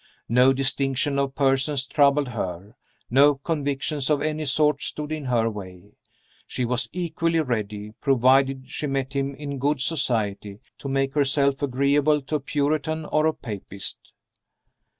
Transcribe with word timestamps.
No 0.29 0.51
distinction 0.51 1.19
of 1.19 1.35
persons 1.35 1.85
troubled 1.85 2.29
her; 2.29 2.73
no 3.11 3.35
convictions 3.35 4.09
of 4.09 4.19
any 4.19 4.45
sort 4.45 4.81
stood 4.81 5.11
in 5.11 5.25
her 5.25 5.47
way. 5.47 5.91
She 6.47 6.65
was 6.65 6.89
equally 6.91 7.39
ready 7.39 7.91
(provided 8.01 8.63
she 8.65 8.87
met 8.87 9.13
him 9.13 9.35
in 9.35 9.59
good 9.59 9.79
society) 9.79 10.59
to 10.79 10.89
make 10.89 11.13
herself 11.13 11.61
agreeable 11.61 12.19
to 12.23 12.37
a 12.37 12.39
Puritan 12.39 13.05
or 13.05 13.27
a 13.27 13.33
Papist. 13.35 13.99